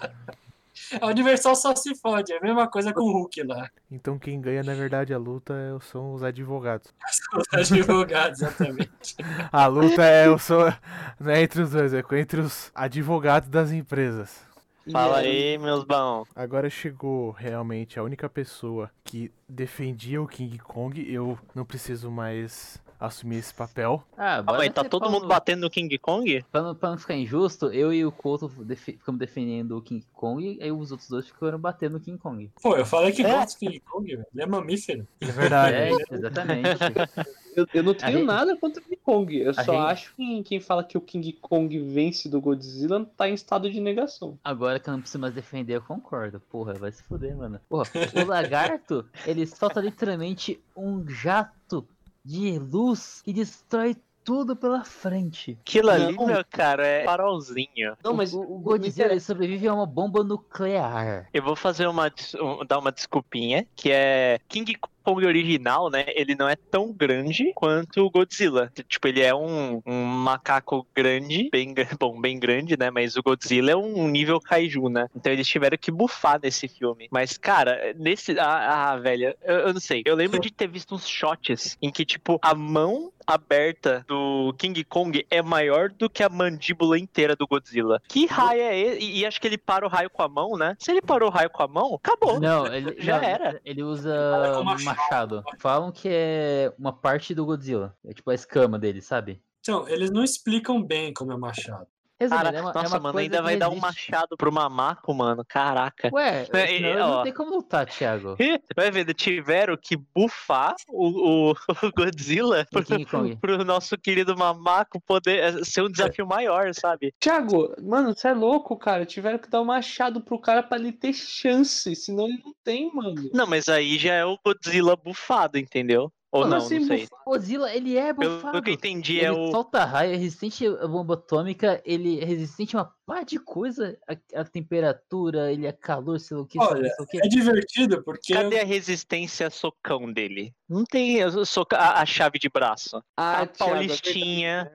[1.01, 2.33] a Universal só se fode.
[2.33, 3.69] É a mesma coisa com o Hulk lá.
[3.91, 6.93] Então quem ganha, na verdade, a luta é- são os advogados.
[7.35, 9.17] Os advogados, exatamente.
[9.53, 10.73] A luta é o sou,
[11.19, 14.47] não é entre os dois, é entre os advogados das empresas.
[14.93, 16.29] Fala E aí, meus bons.
[16.35, 21.05] Agora chegou realmente a única pessoa que defendia o King Kong.
[21.13, 24.03] Eu não preciso mais assumir esse papel.
[24.17, 26.45] Ah, Ah, mas tá todo mundo batendo no King Kong?
[26.51, 30.05] Pra não, pra não ficar injusto, eu e o Couto defi- ficamos defendendo o King
[30.13, 32.51] Kong e aí os outros dois ficaram batendo no King Kong.
[32.61, 33.31] Pô, eu falei que É.
[33.31, 34.27] gosto do King Kong, velho.
[34.35, 35.07] Ele é mamífero.
[35.21, 35.77] É verdade.
[35.77, 36.69] É, exatamente.
[37.59, 39.37] Eu, eu não tenho gente- nada contra o King Kong.
[39.39, 43.05] Eu A só gente- acho que quem fala que o King Kong vence do Godzilla
[43.17, 44.39] tá em estado de negação.
[44.45, 46.41] Agora que eu não preciso mais defender, eu concordo.
[46.41, 47.61] Porra, vai se fuder, mano.
[47.69, 51.87] Porra, o lagarto, ele solta literalmente um jato
[52.25, 55.57] de luz que destrói tudo pela frente.
[55.63, 56.27] Aquilo ali, Não.
[56.27, 57.97] meu cara, é farolzinho.
[58.05, 61.27] Não, mas o, o Godzilla ele sobrevive a uma bomba nuclear.
[61.33, 64.75] Eu vou fazer uma, um- dar uma desculpinha, que é King
[65.09, 66.05] Kong original, né?
[66.09, 68.71] Ele não é tão grande quanto o Godzilla.
[68.87, 72.91] Tipo, ele é um, um macaco grande, bem, bom, bem grande, né?
[72.91, 75.07] Mas o Godzilla é um nível kaiju, né?
[75.17, 77.09] Então eles tiveram que bufar nesse filme.
[77.11, 78.39] Mas, cara, nesse.
[78.39, 80.03] Ah, ah, velho, eu, eu não sei.
[80.05, 84.83] Eu lembro de ter visto uns shots em que, tipo, a mão aberta do King
[84.85, 88.01] Kong é maior do que a mandíbula inteira do Godzilla.
[88.09, 89.05] Que raio é esse?
[89.05, 90.75] E, e acho que ele para o raio com a mão, né?
[90.79, 92.41] Se ele parou o raio com a mão, acabou.
[92.41, 93.61] Não, ele Já não, era.
[93.67, 94.11] Ele usa
[94.55, 95.43] com um machado.
[95.59, 97.97] Falam que é uma parte do Godzilla.
[98.05, 99.43] É tipo a escama dele, sabe?
[99.61, 101.87] Então, eles não explicam bem como é o machado.
[102.21, 105.15] Resumindo, Cara, é uma, é nossa, uma mano, ainda vai dar um machado pro mamaco,
[105.15, 105.45] mano.
[105.47, 106.11] Caraca.
[106.13, 107.17] Ué, É, é, ele ó.
[107.17, 108.37] não tem como lutar, Thiago.
[108.77, 111.55] Vai vendo, tiveram que bufar o, o-
[111.87, 112.83] o Godzilla pro,
[113.41, 117.15] pro nosso querido mamaco poder eh, ser um desafio maior, sabe?
[117.21, 119.07] Thiago, mano, você é louco, cara.
[119.07, 122.93] Tiveram que dar um machado pro cara pra ele ter chance, senão ele não tem,
[122.93, 123.31] mano.
[123.33, 126.13] Não, mas aí já é o Godzilla bufado, entendeu?
[126.31, 127.07] Ou não, assim, não sei.
[127.27, 128.63] O Godzilla, ele é Pelo bufado.
[128.63, 129.51] que eu entendi, Ele é o.
[129.51, 133.99] solta raio, é resistente a bomba atômica, ele é resistente a uma pá de coisa.
[134.07, 137.17] A, a temperatura, ele é calor, sei lá o que, Olha, sei lá o que.
[137.19, 140.53] É divertido porque Cadê a resistência socão dele?
[140.69, 143.03] Não tem a, soca- a- a chave de braço.
[143.17, 144.73] Ah, a Thiago, é Paulistinha,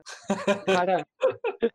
[0.66, 1.06] Cara,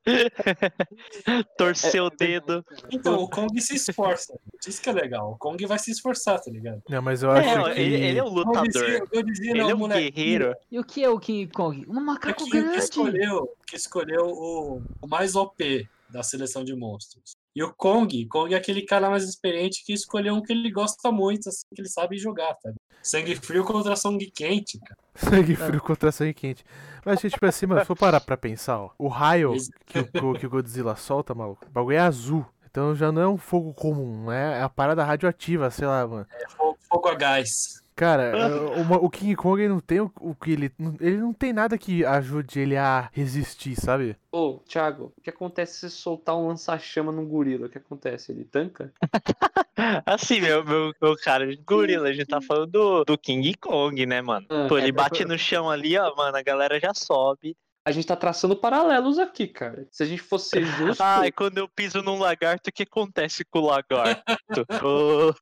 [1.58, 2.65] torceu o é dedo.
[2.92, 4.38] Então, o Kong se esforça.
[4.68, 5.32] Isso que é legal.
[5.32, 6.82] O Kong vai se esforçar, tá ligado?
[6.89, 7.80] Não, mas eu acho É, que.
[7.82, 9.08] ele, ele é um Eu dizia, lutador.
[9.12, 10.55] eu dizia, Ele não, é um moleque, guerreiro.
[10.71, 11.86] E o que é o King Kong?
[11.88, 12.77] Um É macaco que, que grande.
[12.77, 17.34] escolheu, que escolheu o, o mais OP da seleção de monstros.
[17.55, 21.12] E o Kong, Kong é aquele cara mais experiente que escolheu um que ele gosta
[21.12, 22.71] muito, assim, que ele sabe jogar, tá?
[23.01, 24.97] Sangue frio contra sangue quente, cara.
[25.15, 26.63] Sangue frio contra sangue quente.
[27.05, 28.89] Mas, tipo assim, mano, se for parar pra pensar, ó.
[28.97, 29.53] O raio
[29.86, 32.45] que o, que o Godzilla solta, maluco, o bagulho é azul.
[32.69, 36.27] Então já não é um fogo comum, é a parada radioativa, sei lá, mano.
[36.32, 37.82] É fogo, fogo a gás.
[37.99, 40.71] Cara, é, uma- o King Kong ele não tem o, o que ele.
[41.01, 44.15] Ele não tem nada que ajude ele a resistir, sabe?
[44.31, 47.67] ô, Thiago, o que acontece se soltar um lança-chama num gorila?
[47.67, 48.31] O que acontece?
[48.31, 48.93] Ele tanca?
[50.05, 54.21] Assim, meu, meu, meu cara, gorila, a gente tá falando do, do King Kong, né,
[54.21, 54.45] mano?
[54.49, 57.55] Ah, Pô, ele é, bate no chão ali, ó, mano, a galera já sobe.
[57.86, 59.88] A gente tá traçando paralelos aqui, cara.
[59.92, 61.02] Se a gente fosse justo.
[61.02, 64.24] Ah, e quando eu piso num lagarto, o que acontece com o lagarto?
[64.86, 65.34] Ô,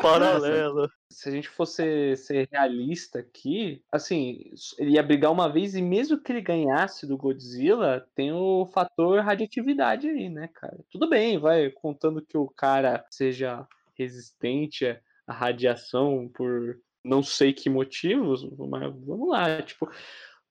[0.00, 0.90] paralelo.
[1.10, 6.20] se a gente fosse ser realista aqui, assim, ele ia brigar uma vez e mesmo
[6.20, 10.78] que ele ganhasse do Godzilla, tem o fator radioatividade aí, né, cara?
[10.90, 14.86] Tudo bem, vai, contando que o cara seja resistente
[15.26, 19.88] à radiação por não sei que motivos, mas vamos lá, tipo.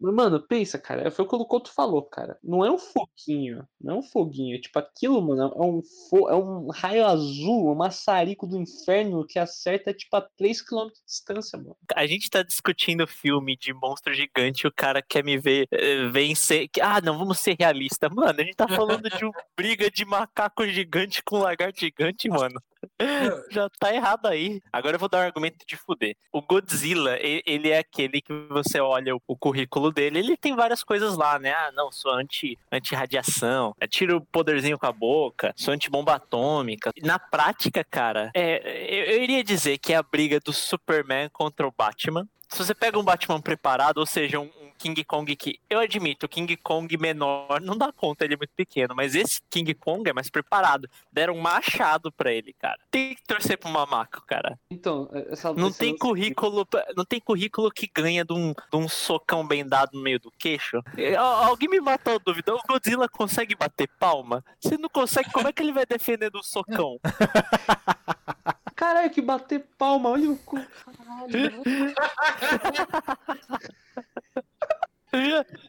[0.06, 2.38] Mas, Mano, pensa, cara, foi o que o Couto falou, cara.
[2.44, 4.60] Não é um foguinho, não é um foguinho.
[4.62, 9.40] Tipo, aquilo, mano, é um, fo- é um raio azul, um maçarico do inferno que
[9.40, 11.76] acerta, tipo, a 3km de distância, mano.
[11.96, 16.08] A gente tá discutindo filme de monstro gigante e o cara quer me ver eh,
[16.10, 16.70] vencer.
[16.82, 18.10] Ah, não, vamos ser realistas.
[18.14, 22.62] Mano, a gente tá falando de uma briga de macaco gigante com lagarto gigante, mano.
[23.52, 24.62] Já tá errado aí.
[24.72, 26.16] Agora eu vou dar um argumento de fuder.
[26.32, 31.16] O Godzilla, ele é aquele que você olha o- currículo dele, ele tem várias coisas
[31.18, 31.52] lá, né?
[31.52, 36.92] Ah, não, sou anti- anti-radiação, tiro o poderzinho com a boca, sou anti-bomba atômica.
[37.04, 41.68] Na prática, cara, é, eu, eu iria dizer que é a briga do Superman contra
[41.68, 42.28] o Batman.
[42.48, 44.50] Se você pega um Batman preparado, ou seja, um
[44.86, 45.60] King Kong que.
[45.68, 49.42] Eu admito, o King Kong menor não dá conta, ele é muito pequeno, mas esse
[49.50, 50.88] King Kong é mais preparado.
[51.12, 52.78] Deram um machado pra ele, cara.
[52.92, 54.60] Tem que torcer pro mamaco, cara.
[54.70, 55.52] Então, essa.
[55.54, 59.66] Não esse tem currículo, não tem currículo que ganha de um, de um socão bem
[59.68, 60.80] dado no meio do queixo.
[60.96, 62.54] É, al- Alguém me matou a dúvida.
[62.54, 64.46] O Godzilla consegue bater palma?
[64.60, 67.00] Se não consegue, como é que ele vai defender do socão?
[68.76, 70.58] Caralho, que bater palma, olha o cu.
[70.98, 71.64] Caralho.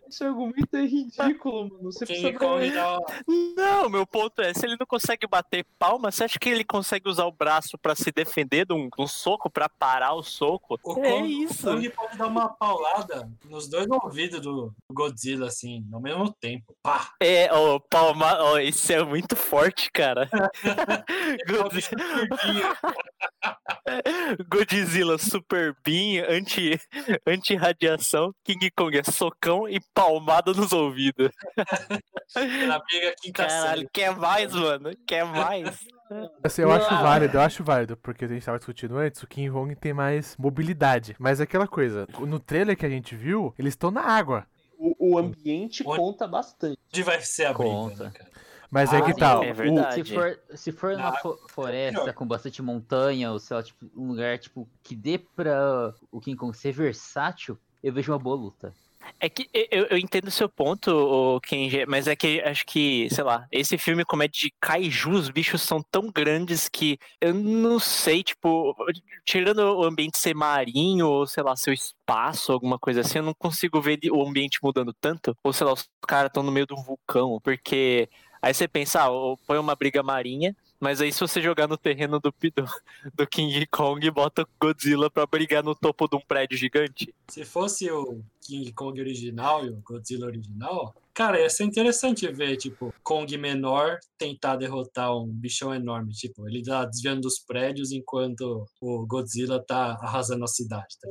[0.09, 1.93] Esse argumento é ridículo, mano.
[1.93, 6.25] Você King precisa uma- Não, meu ponto é, se ele não consegue bater palma, você
[6.25, 9.51] acha que ele consegue usar o braço pra se defender de um, de um soco,
[9.51, 10.79] pra parar o soco?
[10.83, 11.69] O é Kong, isso.
[11.69, 16.75] o Kong pode dar uma paulada nos dois ouvidos do Godzilla, assim, ao mesmo tempo.
[16.83, 17.11] Pá!
[17.23, 20.29] É, ó, palma, ó, isso é muito forte, cara.
[21.49, 21.91] Godzi-
[24.49, 26.79] Godzilla Super Beam, anti,
[27.27, 29.03] anti-radiação, King Kong é
[29.37, 31.31] socão e palmada nos ouvidos.
[32.35, 34.91] Briga quinta Caralho, quer mais, mano?
[35.07, 35.79] Quer mais?
[36.43, 39.51] Assim, eu acho válido, eu acho válido, porque a gente tava discutindo antes, o King
[39.51, 41.17] Kong tem mais mobilidade.
[41.19, 44.47] Mas é aquela coisa, no trailer que a gente viu, eles estão na água.
[44.79, 46.79] O, o ambiente Onde- conta bastante.
[46.93, 48.05] Onde vai ser a briga, Conta.
[48.05, 48.31] né, cara?
[48.71, 49.43] Mas é Ah, que sim, tal?
[49.45, 50.05] É o- verdade.
[50.09, 54.09] Se for, se for Na fo- floresta com bastante montanha, ou sei lá, tipo, um
[54.09, 58.75] lugar tipo, que dê pra o King Kong ser versátil, eu vejo uma boa luta.
[59.19, 63.25] É que eu, eu entendo o seu ponto, Kenji, mas é que acho que, sei
[63.25, 67.79] lá, esse filme como é de kaiju, os bichos são tão grandes que eu não
[67.79, 68.75] sei, tipo,
[69.25, 73.35] tirando o ambiente ser marinho, ou sei lá, seu espaço, alguma coisa assim, eu não
[73.35, 76.75] consigo ver o ambiente mudando tanto, ou sei lá, os caras estão no meio de
[76.75, 78.09] um vulcão, porque
[78.43, 79.09] aí você pensa, ah,
[79.47, 82.65] põe uma briga marinha, mas aí se você jogar no terreno do, do,
[83.15, 87.15] do King Kong, bota o Godzilla pra brigar no topo de um prédio gigante.
[87.29, 92.57] Se fosse o King Kong original e o Godzilla original, cara, ia ser interessante ver,
[92.57, 96.13] tipo, Kong menor tentar derrotar um bichão enorme.
[96.13, 101.09] Tipo, ele tá desviando dos prédios enquanto o Godzilla tá arrasando a cidade, tá?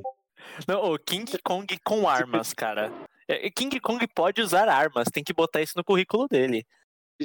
[0.68, 2.92] Não, o King Kong com armas, cara.
[3.28, 6.66] É, King Kong pode usar armas, tem que botar isso no currículo dele.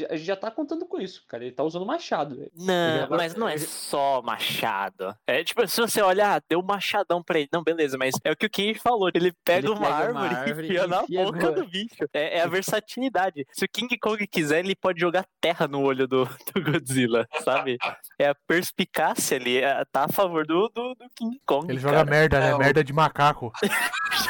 [0.09, 1.43] A gente já tá contando com isso, cara.
[1.45, 2.49] Ele tá usando machado.
[2.55, 5.17] Não, agora- mas não é só machado.
[5.27, 7.49] É tipo, se você olhar, ah, deu um machadão pra ele.
[7.53, 9.11] Não, beleza, mas é o que o King falou.
[9.13, 12.05] Ele pega, Ele uma, pega árvore uma árvore e enfia na enfia boca do bicho.
[12.15, 13.45] É, é a versatilidade.
[13.53, 16.25] Se o King Kong quiser, ele pode jogar terra no olho do,
[16.55, 17.77] do Godzilla, sabe?
[18.17, 21.69] É a perspicácia ali, é- tá a favor do, do, do King Kong.
[21.69, 22.11] Ele joga cara.
[22.11, 22.51] merda, né?
[22.51, 23.51] É, Merda de macaco.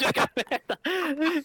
[0.00, 0.78] Joga merda.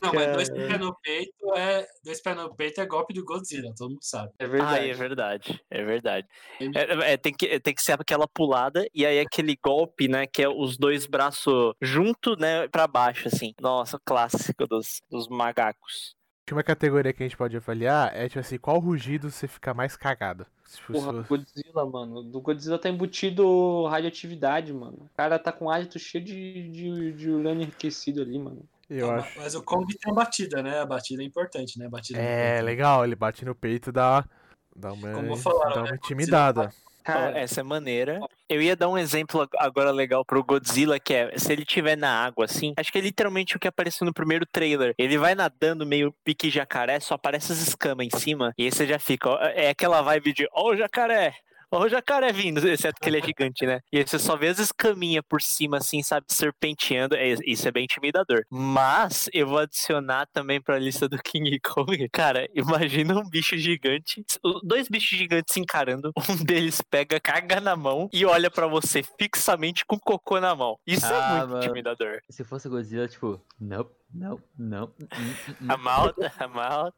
[0.02, 0.68] Não, mas dois Cara.
[0.68, 1.88] pés no peito é.
[2.04, 3.37] Dois pés no peito é golpe do Godzilla,
[3.78, 4.32] todo mundo sabe.
[4.40, 4.90] É Ah, verdade.
[4.90, 6.28] é verdade, é verdade.
[6.60, 10.42] É, é, tem, que, tem que ser aquela pulada e aí aquele golpe, né, que
[10.42, 13.54] é os dois braços junto, né, pra baixo, assim.
[13.62, 16.16] Nossa, clássico dos, dos macacos.
[16.50, 19.98] Uma categoria que a gente pode avaliar é, tipo assim, qual rugido você fica mais
[19.98, 20.46] cagado?
[20.90, 22.24] Porra, Godzilla, mano.
[22.24, 24.98] Do Godzilla tá embutido radioatividade, mano.
[25.02, 28.64] O cara tá com hálito cheio de, de, de urânio enriquecido ali, mano.
[28.90, 29.38] Eu acho.
[29.38, 30.80] Mas o Kong tem a batida, né?
[30.80, 31.86] A batida é importante, né?
[31.88, 32.66] A batida no É, peito.
[32.66, 34.24] legal, ele bate no peito e dá,
[34.94, 36.74] uma, Como falaram, dá uma né, intimidada.
[37.04, 38.20] Cara, essa é maneira.
[38.50, 41.96] Eu ia dar um exemplo ag- agora legal pro Godzilla, que é, se ele tiver
[41.96, 44.94] na água, assim, acho que é literalmente o que apareceu no primeiro trailer.
[44.98, 48.86] Ele vai nadando meio pique jacaré, só aparece as escamas em cima, e aí você
[48.86, 51.34] já fica, ó, é aquela vibe de, ó o jacaré,
[51.72, 53.80] ó o jacaré vindo, exceto que ele é gigante, né?
[53.92, 57.72] E aí você só vê as escaminhas por cima, assim, sabe, serpenteando, é, isso é
[57.72, 58.44] bem intimidador.
[58.50, 64.24] Mas, eu vou adicionar também pra lista do King Kong, cara, imagina um bicho gigante,
[64.64, 69.04] dois bichos gigantes se encarando, um deles pega, caga na mão e olha pra você
[69.20, 70.78] fixamente com cocô na mão.
[70.86, 71.64] Isso é Ah, muito mano.
[71.64, 72.20] intimidador.
[72.30, 74.92] Se fosse Godzilla, tipo, não, não, não.
[75.68, 76.96] A malta, a malta.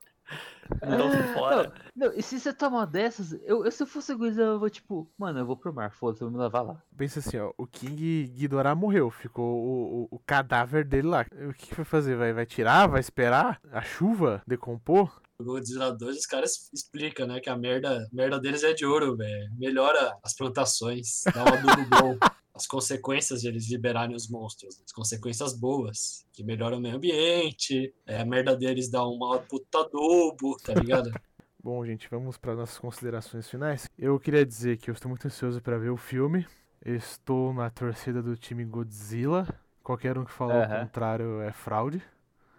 [1.34, 1.74] Fora.
[1.96, 5.10] Não, e se você toma dessas, eu, eu se eu fosse Godzilla, eu vou tipo,
[5.18, 6.82] mano, eu vou pro mar, foda-se, eu vou me lavar lá.
[6.96, 11.26] Pensa assim, ó, o King Ghidorah morreu, ficou o, o, o cadáver dele lá.
[11.50, 12.15] O que, que vai fazer?
[12.15, 12.88] Vai, vai tirar?
[12.88, 13.60] Vai esperar?
[13.72, 15.22] A chuva decompor?
[15.39, 17.39] O 2, os caras explicam, né?
[17.39, 19.50] Que a merda, a merda deles é de ouro, velho.
[19.58, 22.18] Melhora as plantações, dá um adubo bom.
[22.60, 27.93] As consequências de eles liberarem os monstros, as consequências boas, que melhoram o meio ambiente,
[28.06, 31.10] é, a merda deles dá uma puta adubo, tá ligado?
[31.63, 33.89] Bom, gente, vamos para nossas considerações finais.
[33.98, 36.45] Eu queria dizer que eu estou muito ansioso para ver o filme.
[36.84, 39.48] Eu estou na torcida do time Godzilla.
[39.82, 40.82] Qualquer um que falar o Aham.
[40.82, 42.04] contrário é fraude.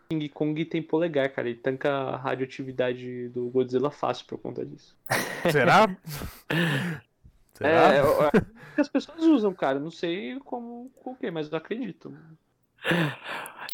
[0.09, 1.47] King Kong tem polegar, cara.
[1.47, 4.97] Ele tanca a radioatividade do Godzilla fácil por conta disso.
[5.53, 5.95] Será?
[7.61, 7.95] Será?
[7.95, 8.43] É, eu- eu-
[8.75, 9.79] que as pessoas usam, cara.
[9.79, 12.17] Não sei como, com o quê, mas eu acredito.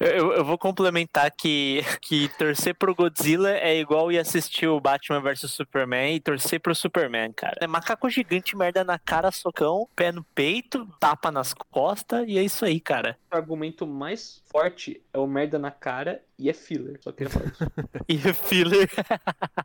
[0.01, 5.21] Eu, eu vou complementar que, que torcer pro Godzilla é igual ir assistir o Batman
[5.21, 7.57] vs Superman e torcer pro Superman, cara.
[7.61, 12.43] É macaco gigante, merda na cara, socão, pé no peito, tapa nas costas e é
[12.43, 13.17] isso aí, cara.
[13.33, 16.99] O argumento mais forte é o merda na cara e é filler.
[17.01, 17.47] Só queria falar
[18.09, 18.27] isso.
[18.27, 18.91] E o filler.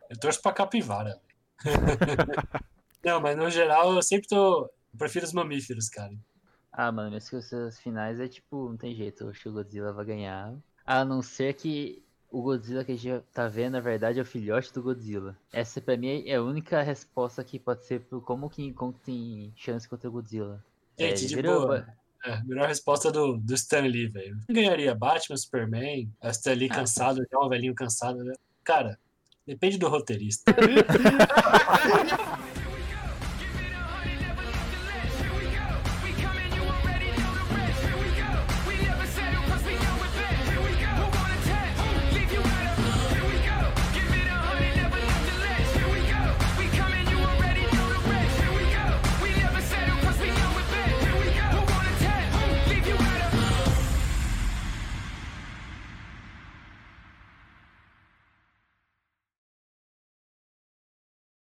[0.10, 1.20] Eu torço pra capivara.
[3.04, 4.66] Não, mas no geral eu sempre tô.
[4.66, 6.14] Eu prefiro os mamíferos, cara.
[6.72, 9.92] Ah, mano, minhas coisas finais é tipo, não tem jeito, eu acho que o Godzilla
[9.92, 10.54] vai ganhar.
[10.86, 14.26] A não ser que o Godzilla que a gente tá vendo, na verdade, é o
[14.26, 15.38] filhote do Godzilla.
[15.52, 18.98] Essa pra mim é a única resposta que pode ser pro como o King Kong
[19.04, 20.64] tem chance contra o Godzilla.
[20.98, 21.86] Gente, ele de virou- boa.
[22.24, 24.38] É, melhor resposta do, do Stan Lee, velho.
[24.46, 24.94] Quem ganharia?
[24.94, 26.08] Batman, Superman?
[26.22, 26.76] É o Stan Lee Ah.
[26.76, 28.34] cansado, já um velhinho cansado, né?
[28.64, 28.98] Cara,
[29.46, 30.54] depende do roteirista.